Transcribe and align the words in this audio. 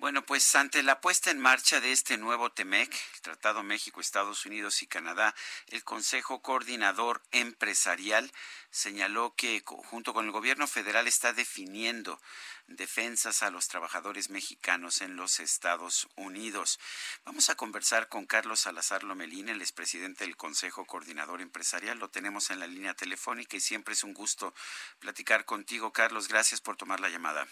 Bueno, 0.00 0.24
pues 0.24 0.54
ante 0.54 0.82
la 0.82 1.02
puesta 1.02 1.30
en 1.30 1.38
marcha 1.38 1.78
de 1.78 1.92
este 1.92 2.16
nuevo 2.16 2.50
TEMEC, 2.50 2.90
el 2.90 3.20
Tratado 3.20 3.62
México, 3.62 4.00
Estados 4.00 4.46
Unidos 4.46 4.80
y 4.80 4.86
Canadá, 4.86 5.34
el 5.66 5.84
Consejo 5.84 6.40
Coordinador 6.40 7.20
Empresarial 7.32 8.32
señaló 8.70 9.34
que 9.36 9.62
junto 9.66 10.14
con 10.14 10.24
el 10.24 10.30
gobierno 10.30 10.66
federal 10.66 11.06
está 11.06 11.34
definiendo 11.34 12.18
defensas 12.66 13.42
a 13.42 13.50
los 13.50 13.68
trabajadores 13.68 14.30
mexicanos 14.30 15.02
en 15.02 15.16
los 15.16 15.38
Estados 15.38 16.08
Unidos. 16.16 16.80
Vamos 17.26 17.50
a 17.50 17.56
conversar 17.56 18.08
con 18.08 18.24
Carlos 18.24 18.60
Salazar 18.60 19.04
Lomelín, 19.04 19.50
el 19.50 19.60
expresidente 19.60 20.24
del 20.24 20.38
Consejo 20.38 20.86
Coordinador 20.86 21.42
Empresarial. 21.42 21.98
Lo 21.98 22.08
tenemos 22.08 22.50
en 22.50 22.60
la 22.60 22.66
línea 22.66 22.94
telefónica 22.94 23.58
y 23.58 23.60
siempre 23.60 23.92
es 23.92 24.02
un 24.02 24.14
gusto 24.14 24.54
platicar 24.98 25.44
contigo. 25.44 25.92
Carlos, 25.92 26.26
gracias 26.26 26.62
por 26.62 26.78
tomar 26.78 27.00
la 27.00 27.10
llamada. 27.10 27.46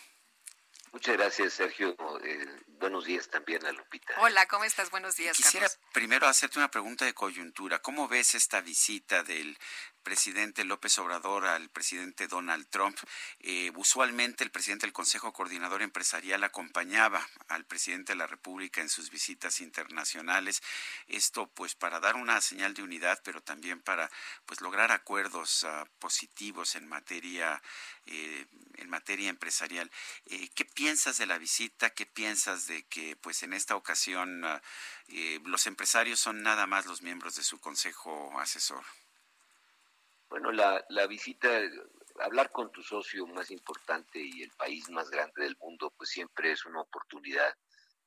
Muchas 0.92 1.16
gracias, 1.16 1.52
Sergio. 1.54 1.96
Eh, 2.24 2.46
buenos 2.66 3.04
días 3.04 3.28
también 3.28 3.64
a 3.66 3.72
Lupita. 3.72 4.14
Hola, 4.18 4.46
¿cómo 4.46 4.64
estás? 4.64 4.90
Buenos 4.90 5.16
días. 5.16 5.36
Quisiera 5.36 5.68
primero 5.92 6.26
hacerte 6.26 6.58
una 6.58 6.70
pregunta 6.70 7.04
de 7.04 7.14
coyuntura. 7.14 7.80
¿Cómo 7.80 8.08
ves 8.08 8.34
esta 8.34 8.60
visita 8.60 9.22
del 9.22 9.58
presidente 10.02 10.64
López 10.64 10.98
Obrador 10.98 11.46
al 11.46 11.68
presidente 11.70 12.28
Donald 12.28 12.66
Trump. 12.68 12.96
Eh, 13.40 13.70
usualmente 13.76 14.44
el 14.44 14.50
presidente 14.50 14.86
del 14.86 14.92
Consejo 14.92 15.32
Coordinador 15.32 15.82
Empresarial 15.82 16.44
acompañaba 16.44 17.26
al 17.48 17.64
presidente 17.64 18.12
de 18.12 18.16
la 18.16 18.26
República 18.26 18.80
en 18.80 18.88
sus 18.88 19.10
visitas 19.10 19.60
internacionales. 19.60 20.62
Esto 21.06 21.48
pues 21.48 21.74
para 21.74 22.00
dar 22.00 22.16
una 22.16 22.40
señal 22.40 22.74
de 22.74 22.82
unidad, 22.82 23.20
pero 23.24 23.42
también 23.42 23.80
para 23.80 24.10
pues 24.46 24.60
lograr 24.60 24.92
acuerdos 24.92 25.64
uh, 25.64 25.86
positivos 25.98 26.74
en 26.74 26.88
materia 26.88 27.62
eh, 28.06 28.46
en 28.76 28.88
materia 28.88 29.28
empresarial. 29.28 29.90
Eh, 30.26 30.48
¿Qué 30.54 30.64
piensas 30.64 31.18
de 31.18 31.26
la 31.26 31.38
visita? 31.38 31.90
¿Qué 31.90 32.06
piensas 32.06 32.66
de 32.66 32.84
que 32.84 33.16
pues 33.16 33.42
en 33.42 33.52
esta 33.52 33.76
ocasión 33.76 34.44
uh, 34.44 34.60
los 35.44 35.66
empresarios 35.66 36.20
son 36.20 36.42
nada 36.42 36.66
más 36.66 36.86
los 36.86 37.02
miembros 37.02 37.36
de 37.36 37.42
su 37.42 37.58
consejo 37.58 38.38
asesor? 38.40 38.84
Bueno, 40.40 40.52
la, 40.52 40.86
la 40.90 41.08
visita, 41.08 41.48
hablar 42.20 42.52
con 42.52 42.70
tu 42.70 42.80
socio 42.80 43.26
más 43.26 43.50
importante 43.50 44.20
y 44.20 44.44
el 44.44 44.50
país 44.52 44.88
más 44.88 45.10
grande 45.10 45.42
del 45.42 45.56
mundo, 45.56 45.92
pues 45.98 46.10
siempre 46.10 46.52
es 46.52 46.64
una 46.64 46.80
oportunidad 46.80 47.56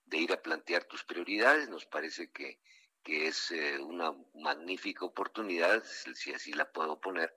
de 0.06 0.18
ir 0.18 0.32
a 0.32 0.42
plantear 0.42 0.86
tus 0.86 1.04
prioridades. 1.04 1.68
Nos 1.68 1.86
parece 1.86 2.32
que, 2.32 2.62
que 3.04 3.28
es 3.28 3.52
eh, 3.52 3.80
una 3.80 4.14
magnífica 4.34 5.04
oportunidad, 5.04 5.84
si 5.84 6.32
así 6.32 6.54
la 6.54 6.72
puedo 6.72 7.02
poner. 7.02 7.36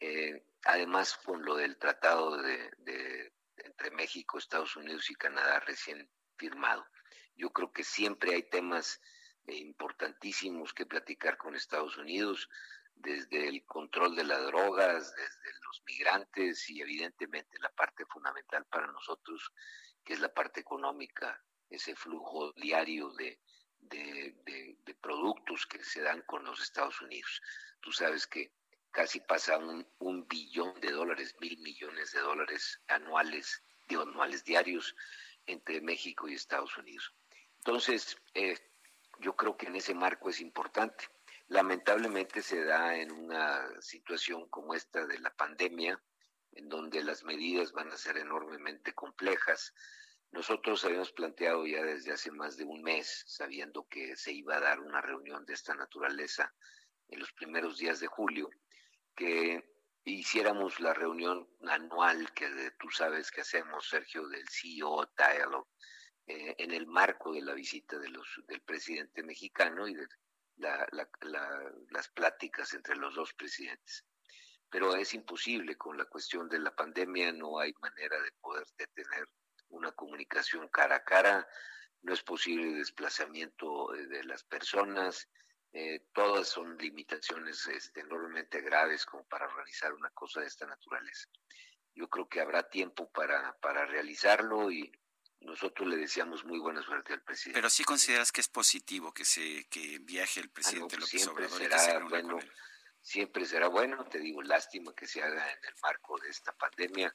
Eh, 0.00 0.44
además, 0.64 1.16
con 1.24 1.42
lo 1.42 1.56
del 1.56 1.78
tratado 1.78 2.36
de, 2.36 2.70
de, 2.76 3.32
entre 3.56 3.90
México, 3.92 4.36
Estados 4.36 4.76
Unidos 4.76 5.08
y 5.08 5.14
Canadá 5.14 5.60
recién 5.60 6.10
firmado. 6.36 6.86
Yo 7.36 7.54
creo 7.54 7.72
que 7.72 7.84
siempre 7.84 8.34
hay 8.34 8.42
temas 8.42 9.00
eh, 9.46 9.54
importantísimos 9.54 10.74
que 10.74 10.84
platicar 10.84 11.38
con 11.38 11.56
Estados 11.56 11.96
Unidos 11.96 12.50
desde 12.96 13.48
el 13.48 13.64
control 13.64 14.16
de 14.16 14.24
las 14.24 14.44
drogas, 14.46 15.14
desde 15.14 15.58
los 15.64 15.82
migrantes 15.86 16.68
y 16.70 16.80
evidentemente 16.80 17.58
la 17.60 17.68
parte 17.70 18.04
fundamental 18.06 18.64
para 18.66 18.86
nosotros, 18.88 19.52
que 20.04 20.14
es 20.14 20.20
la 20.20 20.32
parte 20.32 20.60
económica, 20.60 21.42
ese 21.68 21.94
flujo 21.94 22.52
diario 22.52 23.10
de, 23.10 23.40
de, 23.78 24.34
de, 24.44 24.94
productos 24.94 25.66
que 25.66 25.82
se 25.84 26.00
dan 26.00 26.22
con 26.22 26.44
los 26.44 26.60
Estados 26.60 27.00
Unidos. 27.00 27.40
Tú 27.80 27.92
sabes 27.92 28.26
que 28.26 28.52
casi 28.90 29.20
pasa 29.20 29.58
un, 29.58 29.86
un 29.98 30.26
billón 30.26 30.80
de 30.80 30.90
dólares, 30.90 31.36
mil 31.40 31.58
millones 31.58 32.12
de 32.12 32.20
dólares 32.20 32.80
anuales, 32.88 33.62
digo, 33.88 34.02
anuales 34.02 34.44
diarios 34.44 34.96
entre 35.46 35.80
México 35.80 36.28
y 36.28 36.34
Estados 36.34 36.76
Unidos. 36.76 37.14
Entonces, 37.58 38.16
eh, 38.34 38.58
yo 39.20 39.36
creo 39.36 39.56
que 39.56 39.66
en 39.66 39.76
ese 39.76 39.94
marco 39.94 40.30
es 40.30 40.40
importante 40.40 41.08
lamentablemente 41.48 42.42
se 42.42 42.64
da 42.64 42.96
en 42.96 43.12
una 43.12 43.80
situación 43.80 44.48
como 44.48 44.74
esta 44.74 45.06
de 45.06 45.18
la 45.18 45.34
pandemia, 45.34 46.02
en 46.52 46.68
donde 46.68 47.02
las 47.02 47.24
medidas 47.24 47.72
van 47.72 47.90
a 47.92 47.96
ser 47.96 48.16
enormemente 48.16 48.92
complejas. 48.94 49.72
Nosotros 50.32 50.84
habíamos 50.84 51.12
planteado 51.12 51.66
ya 51.66 51.84
desde 51.84 52.12
hace 52.12 52.30
más 52.30 52.56
de 52.56 52.64
un 52.64 52.82
mes, 52.82 53.24
sabiendo 53.26 53.86
que 53.88 54.16
se 54.16 54.32
iba 54.32 54.56
a 54.56 54.60
dar 54.60 54.80
una 54.80 55.00
reunión 55.00 55.44
de 55.44 55.54
esta 55.54 55.74
naturaleza 55.74 56.52
en 57.08 57.20
los 57.20 57.32
primeros 57.32 57.78
días 57.78 58.00
de 58.00 58.08
julio, 58.08 58.50
que 59.14 59.76
hiciéramos 60.04 60.80
la 60.80 60.94
reunión 60.94 61.48
anual 61.62 62.32
que 62.32 62.48
tú 62.78 62.90
sabes 62.90 63.30
que 63.30 63.42
hacemos, 63.42 63.88
Sergio, 63.88 64.26
del 64.28 64.48
CEO 64.48 65.08
Dialogue, 65.16 65.68
eh, 66.26 66.56
en 66.58 66.72
el 66.72 66.86
marco 66.86 67.32
de 67.32 67.42
la 67.42 67.54
visita 67.54 67.98
del 67.98 68.60
presidente 68.62 69.22
mexicano 69.22 69.86
y 69.86 69.94
del 69.94 70.08
la, 70.56 70.86
las 71.90 72.08
pláticas 72.10 72.72
entre 72.74 72.96
los 72.96 73.14
dos 73.14 73.34
presidentes. 73.34 74.04
Pero 74.68 74.96
es 74.96 75.14
imposible 75.14 75.76
con 75.76 75.96
la 75.96 76.06
cuestión 76.06 76.48
de 76.48 76.58
la 76.58 76.74
pandemia, 76.74 77.32
no 77.32 77.58
hay 77.58 77.72
manera 77.80 78.20
de 78.20 78.32
poder 78.40 78.66
detener 78.76 79.28
una 79.68 79.92
comunicación 79.92 80.68
cara 80.68 80.96
a 80.96 81.04
cara, 81.04 81.48
no 82.02 82.12
es 82.12 82.22
posible 82.22 82.78
desplazamiento 82.78 83.94
eh, 83.94 84.06
de 84.06 84.24
las 84.24 84.44
personas, 84.44 85.28
eh, 85.72 86.06
todas 86.12 86.48
son 86.48 86.76
limitaciones 86.78 87.66
este, 87.66 88.00
enormemente 88.00 88.60
graves 88.60 89.04
como 89.04 89.24
para 89.24 89.46
organizar 89.46 89.92
una 89.92 90.10
cosa 90.10 90.40
de 90.40 90.46
esta 90.46 90.66
naturaleza. 90.66 91.28
Yo 91.94 92.08
creo 92.08 92.28
que 92.28 92.40
habrá 92.40 92.68
tiempo 92.68 93.10
para, 93.10 93.56
para 93.60 93.86
realizarlo 93.86 94.70
y, 94.70 94.90
nosotros 95.40 95.88
le 95.88 95.96
deseamos 95.96 96.44
muy 96.44 96.58
buena 96.58 96.82
suerte 96.82 97.12
al 97.12 97.22
presidente. 97.22 97.58
Pero 97.58 97.70
sí 97.70 97.84
consideras 97.84 98.32
que 98.32 98.40
es 98.40 98.48
positivo 98.48 99.12
que 99.12 99.24
se 99.24 99.66
que 99.68 99.98
viaje 100.00 100.40
el 100.40 100.50
presidente 100.50 100.96
ah, 100.96 101.00
no, 101.00 101.06
siempre 101.06 101.48
será 101.48 101.98
bueno, 102.08 102.38
siempre 103.00 103.46
será 103.46 103.68
bueno, 103.68 104.04
te 104.06 104.18
digo, 104.18 104.42
lástima 104.42 104.94
que 104.94 105.06
se 105.06 105.22
haga 105.22 105.50
en 105.50 105.64
el 105.64 105.74
marco 105.82 106.18
de 106.18 106.30
esta 106.30 106.52
pandemia, 106.52 107.14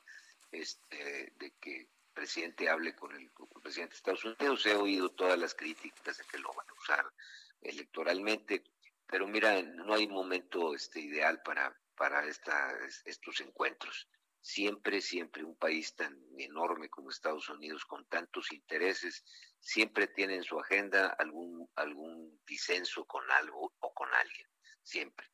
este, 0.52 1.34
de 1.36 1.54
que 1.60 1.82
el 1.82 1.90
presidente 2.14 2.70
hable 2.70 2.96
con 2.96 3.16
el, 3.16 3.32
con 3.32 3.48
el 3.56 3.62
presidente 3.62 3.94
de 3.94 3.98
Estados 3.98 4.26
Unidos. 4.26 4.66
He 4.66 4.76
oído 4.76 5.10
todas 5.10 5.38
las 5.38 5.56
críticas 5.56 6.18
de 6.18 6.24
que 6.26 6.38
lo 6.38 6.54
van 6.54 6.68
a 6.70 6.74
usar 6.74 7.06
electoralmente, 7.62 8.64
pero 9.08 9.28
mira, 9.28 9.62
no 9.62 9.94
hay 9.94 10.08
momento 10.08 10.74
este 10.74 11.00
ideal 11.00 11.42
para 11.44 11.76
para 12.02 12.26
esta, 12.26 12.74
estos 13.06 13.42
encuentros 13.42 14.08
siempre, 14.42 15.02
siempre 15.02 15.44
un 15.44 15.56
país 15.56 15.96
tan 15.96 16.20
enorme 16.38 16.90
como 16.90 17.12
Estados 17.12 17.48
Unidos, 17.50 17.86
con 17.86 18.06
tantos 18.08 18.52
intereses, 18.52 19.24
siempre 19.60 20.08
tiene 20.08 20.36
en 20.36 20.44
su 20.44 20.60
agenda 20.60 21.16
algún, 21.20 21.70
algún 21.76 22.42
disenso 22.46 23.06
con 23.06 23.30
algo 23.32 23.74
o 23.80 23.94
con 23.94 24.12
alguien, 24.14 24.48
siempre. 24.82 25.28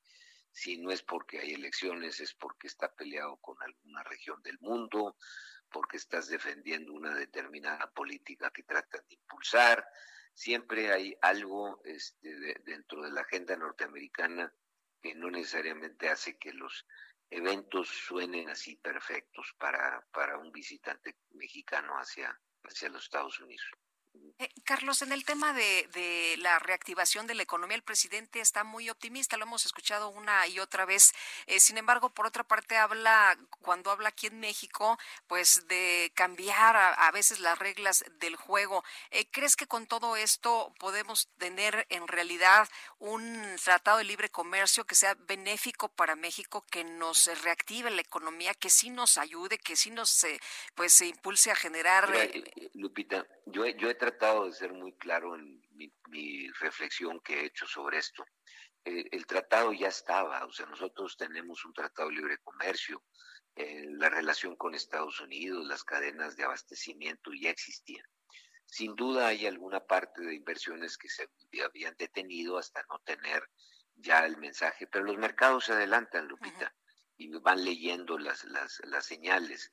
Si 0.51 0.78
no 0.78 0.91
es 0.91 1.03
porque 1.03 1.40
hay 1.40 1.53
elecciones, 1.53 2.19
es 2.19 2.34
porque 2.34 2.67
está 2.67 2.94
peleado 2.94 3.38
con 3.38 3.56
alguna 3.62 4.03
región 4.03 4.41
del 4.41 4.57
mundo, 4.59 5.16
porque 5.69 5.97
estás 5.97 6.28
defendiendo 6.28 6.94
una 6.94 7.13
determinada 7.13 7.90
política 7.91 8.52
que 8.52 8.64
tratan 8.64 9.05
de 9.08 9.16
impulsar. 9.16 9.87
Siempre 10.34 10.91
hay 10.91 11.16
algo 11.22 11.82
este, 11.84 12.55
dentro 12.64 13.03
de 13.03 13.11
la 13.11 13.22
agenda 13.22 13.55
norteamericana 13.55 14.53
que 15.02 15.14
no 15.16 15.29
necesariamente 15.29 16.09
hace 16.09 16.37
que 16.37 16.53
los 16.53 16.85
eventos 17.29 17.88
suenen 17.90 18.50
así 18.50 18.76
perfectos 18.78 19.53
para, 19.58 20.06
para 20.12 20.38
un 20.38 20.52
visitante 20.52 21.16
mexicano 21.32 21.94
hacia, 21.96 22.40
hacia 22.64 22.90
los 22.90 23.03
Estados 23.03 23.40
Unidos. 23.40 23.70
Eh, 24.40 24.49
Carlos, 24.64 25.02
en 25.02 25.11
el 25.11 25.25
tema 25.25 25.52
de, 25.53 26.35
la 26.40 26.59
reactivación 26.59 27.25
de 27.25 27.34
la 27.34 27.41
economía, 27.41 27.75
el 27.75 27.81
presidente 27.81 28.40
está 28.40 28.64
muy 28.64 28.90
optimista, 28.90 29.35
lo 29.35 29.46
hemos 29.46 29.66
escuchado 29.66 30.09
una 30.09 30.46
y 30.47 30.59
otra 30.59 30.85
vez. 30.85 31.14
Eh, 31.47 31.59
sin 31.59 31.78
embargo, 31.78 32.11
por 32.11 32.28
otra 32.28 32.43
parte, 32.43 32.78
habla, 32.78 33.35
cuando 33.61 33.90
habla 33.90 34.09
aquí 34.09 34.28
en 34.28 34.40
México, 34.40 34.99
pues 35.25 35.67
de 35.67 36.11
cambiar 36.14 36.75
a, 36.75 37.11
veces 37.11 37.40
las 37.40 37.58
reglas 37.58 38.05
del 38.19 38.35
juego. 38.35 38.84
Eh, 39.09 39.25
¿Crees 39.31 39.55
que 39.55 39.66
con 39.66 39.87
todo 39.87 40.16
esto 40.16 40.72
podemos 40.78 41.29
tener 41.40 41.87
en 41.90 42.08
realidad 42.08 42.70
un 42.99 43.55
tratado 43.63 43.97
de 43.97 44.03
libre 44.03 44.29
comercio 44.29 44.85
que 44.85 44.93
sea 44.93 45.16
benéfico 45.16 45.90
para 45.90 46.16
México, 46.16 46.63
que 46.70 46.84
nos 46.84 47.25
reactive 47.41 47.90
la 47.90 48.02
economía, 48.02 48.53
que 48.53 48.70
sí 48.70 48.91
nos 48.91 49.17
ayude, 49.17 49.58
que 49.58 49.75
sí 49.75 49.90
nos 49.90 50.28
pues 50.75 50.93
se 50.93 51.08
impulse 51.08 51.49
a 51.49 51.55
generar... 51.55 52.13
Lupita, 52.73 53.25
yo 53.58 53.66
yo 53.78 53.90
he 53.90 53.96
tratado 53.96 54.46
de 54.46 54.54
ser 54.54 54.72
muy 54.72 54.94
claro 54.98 55.36
en 55.36 55.62
mi, 56.09 56.50
reflexión 56.59 57.20
que 57.22 57.42
he 57.42 57.46
hecho 57.46 57.66
sobre 57.66 57.98
esto. 57.98 58.24
Eh, 58.86 59.06
el 59.12 59.26
tratado 59.26 59.74
ya 59.74 59.88
estaba, 59.88 60.46
o 60.46 60.52
sea, 60.52 60.66
nosotros 60.68 61.18
tenemos 61.18 61.66
un 61.66 61.74
tratado 61.74 62.09
de 62.09 62.16
libre 62.16 62.38
comercio, 62.44 63.04
eh, 63.56 63.86
la 63.90 64.09
relación 64.09 64.56
con 64.56 64.76
Estados 64.76 65.20
Unidos, 65.22 65.66
las 65.66 65.84
cadenas 65.84 66.36
de 66.36 66.44
abastecimiento 66.44 67.32
ya 67.34 67.50
existían. 67.50 68.06
Sin 68.66 68.96
duda 68.96 69.28
hay 69.28 69.48
alguna 69.48 69.80
parte 69.80 70.22
de 70.22 70.36
inversiones 70.36 70.98
que 70.98 71.09
se 71.09 71.28
habían 71.64 71.96
detenido 71.98 72.58
hasta 72.58 72.86
no 72.90 73.00
tener 73.00 73.44
ya 73.96 74.26
el 74.26 74.38
mensaje, 74.38 74.86
pero 74.88 75.06
los 75.06 75.18
mercados 75.18 75.66
se 75.66 75.74
adelantan, 75.74 76.28
Lupita, 76.28 76.76
y 77.18 77.30
van 77.40 77.64
leyendo 77.64 78.20
las, 78.20 78.44
las, 78.44 78.80
las 78.86 79.06
señales 79.06 79.72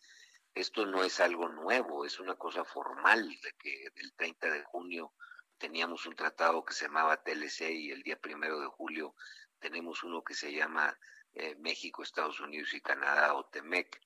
esto 0.55 0.87
no 0.87 1.03
es 1.03 1.19
algo 1.21 1.49
nuevo, 1.49 2.05
es 2.05 2.21
una 2.21 2.37
cosa 2.37 2.65
formal 2.65 3.29
de 3.29 3.53
que 3.59 3.87
el 3.97 4.15
30 4.15 4.51
de 4.51 4.63
junio 4.63 5.13
teníamos 5.59 6.07
un 6.07 6.15
tratado 6.15 6.65
que 6.65 6.75
se 6.75 6.85
llamaba 6.87 7.23
TLC 7.23 7.71
y 7.71 7.91
el 7.91 8.03
día 8.03 8.19
primero 8.19 8.61
de 8.61 8.67
julio 8.67 9.15
tenemos 9.59 10.05
uno 10.05 10.23
que 10.23 10.35
se 10.35 10.53
llama 10.53 10.97
eh, 11.33 11.57
México, 11.57 12.03
Estados 12.03 12.39
Unidos 12.39 12.73
y 12.75 12.81
Canadá 12.81 13.35
o 13.35 13.47
TEMEC. 13.47 14.01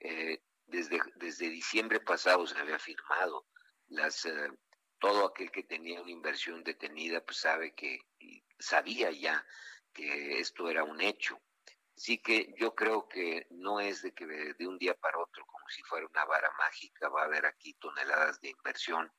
Eh, 0.00 0.42
desde, 0.66 1.00
desde 1.16 1.48
diciembre 1.48 2.00
pasado 2.00 2.46
se 2.46 2.58
había 2.58 2.78
firmado. 2.78 3.46
Las, 3.88 4.26
eh, 4.26 4.50
todo 4.98 5.26
aquel 5.26 5.50
que 5.50 5.62
tenía 5.62 6.02
una 6.02 6.10
inversión 6.10 6.62
detenida 6.62 7.24
pues 7.24 7.38
sabe 7.38 7.74
que 7.74 8.00
sabía 8.58 9.10
ya 9.10 9.46
que 9.92 10.40
esto 10.40 10.68
era 10.68 10.84
un 10.84 11.00
hecho. 11.00 11.40
Así 11.96 12.18
que 12.18 12.52
yo 12.58 12.74
creo 12.74 13.08
que 13.08 13.46
no 13.50 13.80
es 13.80 14.02
de 14.02 14.12
que 14.12 14.26
de 14.26 14.66
un 14.66 14.78
día 14.78 14.94
para 14.94 15.18
otro, 15.18 15.46
como 15.64 15.70
si 15.70 15.82
fuera 15.84 16.06
una 16.06 16.26
vara 16.26 16.52
mágica, 16.58 17.08
va 17.08 17.22
a 17.22 17.24
haber 17.24 17.46
aquí 17.46 17.72
toneladas 17.74 18.38
de 18.42 18.50
inversión 18.50 19.10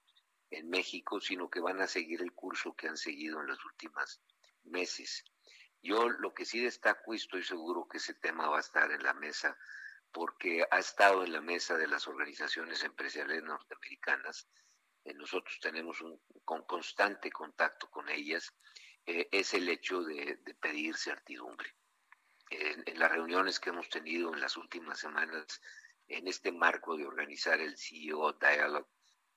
en 0.52 0.70
México, 0.70 1.20
sino 1.20 1.50
que 1.50 1.60
van 1.60 1.82
a 1.82 1.88
seguir 1.88 2.22
el 2.22 2.34
curso 2.34 2.76
que 2.76 2.88
han 2.88 2.98
seguido 2.98 3.42
en 3.42 3.48
los 3.48 3.66
últimos 3.66 4.22
meses. 4.66 5.24
Yo 5.82 6.08
lo 6.08 6.36
que 6.36 6.46
sí 6.46 6.60
destaco 6.60 7.14
y 7.14 7.18
estoy 7.18 7.44
seguro 7.44 7.88
que 7.88 7.98
ese 7.98 8.14
tema 8.14 8.48
va 8.48 8.58
a 8.58 8.60
estar 8.60 8.92
en 8.92 9.02
la 9.02 9.16
mesa, 9.16 9.58
porque 10.12 10.64
ha 10.70 10.78
estado 10.78 11.24
en 11.24 11.34
la 11.34 11.42
mesa 11.42 11.78
de 11.78 11.88
las 11.88 12.08
organizaciones 12.08 12.84
empresariales 12.84 13.44
norteamericanas. 13.44 14.48
Eh, 15.04 15.16
nosotros 15.16 15.60
tenemos 15.60 16.00
un 16.02 16.22
con 16.44 16.64
constante 16.66 17.32
contacto 17.32 17.90
con 17.90 18.08
ellas, 18.10 18.54
eh, 19.04 19.30
es 19.32 19.56
el 19.56 19.68
hecho 19.68 20.04
de 20.04 20.38
pedir 20.62 20.96
certidumbre 20.96 21.76
en, 22.50 23.00
las 23.00 23.12
reuniones 23.12 23.60
que 23.60 23.70
hemos 23.70 23.90
tenido 23.90 24.34
en 24.34 24.42
las 24.42 24.58
últimas 24.58 25.00
semanas 25.00 25.62
en 26.08 26.28
este 26.28 26.52
marco 26.52 26.96
de 26.96 27.06
organizar 27.06 27.60
el 27.60 27.78
CEO 27.78 28.34
Dialogue, 28.34 28.88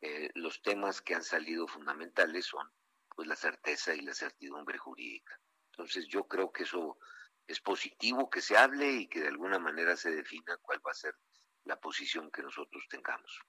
eh, 0.00 0.31
los 0.35 0.62
temas 0.62 1.00
que 1.00 1.15
han 1.15 1.25
salido 1.25 1.67
fundamentales 1.67 2.47
son 2.47 2.70
pues 3.15 3.26
la 3.26 3.37
certeza 3.37 3.94
y 3.94 4.00
la 4.03 4.15
certidumbre 4.15 4.79
jurídica. 4.79 5.41
Entonces 5.73 6.06
yo 6.09 6.29
creo 6.29 6.53
que 6.53 6.62
eso 6.62 6.99
es 7.47 7.61
positivo 7.61 8.31
que 8.31 8.41
se 8.41 8.56
hable 8.56 8.93
y 8.93 9.09
que 9.09 9.20
de 9.20 9.29
alguna 9.29 9.59
manera 9.59 9.97
se 9.97 10.11
defina 10.11 10.56
cuál 10.59 10.81
va 10.87 10.93
a 10.93 10.94
ser 10.94 11.17
la 11.65 11.81
posición 11.81 12.31
que 12.31 12.43
nosotros 12.43 12.87
tengamos. 12.88 13.41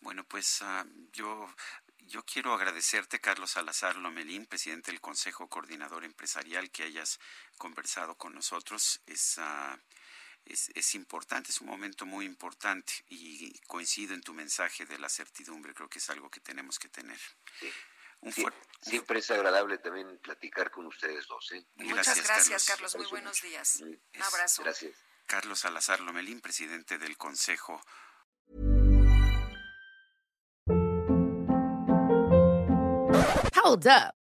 Bueno, 0.00 0.24
pues 0.28 0.60
ah, 0.62 0.84
yo 1.12 1.48
yo 2.06 2.24
quiero 2.24 2.52
agradecerte, 2.52 3.20
Carlos 3.20 3.52
Salazar 3.52 3.96
Lomelín, 3.96 4.46
presidente 4.46 4.90
del 4.90 5.00
Consejo 5.00 5.48
Coordinador 5.48 6.04
Empresarial, 6.04 6.70
que 6.70 6.82
hayas 6.82 7.20
conversado 7.56 8.16
con 8.16 8.34
nosotros. 8.34 9.00
Es, 9.06 9.38
ah, 9.38 9.78
es, 10.44 10.70
es, 10.74 10.94
importante, 10.94 11.50
es 11.50 11.60
un 11.60 11.68
momento 11.68 12.06
muy 12.06 12.24
importante 12.24 12.92
y 13.08 13.58
coincido 13.66 14.14
en 14.14 14.22
tu 14.22 14.34
mensaje 14.34 14.86
de 14.86 14.98
la 14.98 15.08
certidumbre. 15.08 15.74
Creo 15.74 15.88
que 15.88 15.98
es 15.98 16.10
algo 16.10 16.30
que 16.30 16.40
tenemos 16.40 16.78
que 16.78 16.88
tener. 16.88 17.20
siempre 18.80 19.18
es 19.18 19.30
agradable 19.30 19.78
también 19.78 20.18
platicar 20.18 20.70
con 20.70 20.86
ustedes 20.86 21.26
dos. 21.26 21.52
¿eh? 21.52 21.66
Muchas 21.76 22.24
gracias, 22.24 22.64
Carlos. 22.66 22.96
Muy 22.96 23.06
buenos 23.06 23.40
días. 23.42 23.80
Un 23.80 24.22
abrazo. 24.22 24.62
Gracias. 24.62 24.96
Carlos 25.26 25.60
Salazar 25.60 26.00
Lomelín, 26.00 26.40
presidente 26.40 26.98
del 26.98 27.16
Consejo 27.16 27.80
Hold 33.64 33.86
up. 33.86 34.21